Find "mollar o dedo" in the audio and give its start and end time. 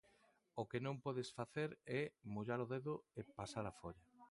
2.33-2.93